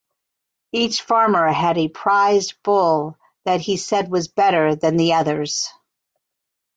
[0.71, 5.69] Each farmer had a prized bull that he said was better than the other's.